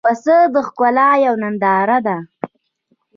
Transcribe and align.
پسه 0.07 0.37
د 0.53 0.55
ښکلا 0.67 1.09
یوه 1.25 1.39
ننداره 1.41 1.97
ده. 2.05 2.17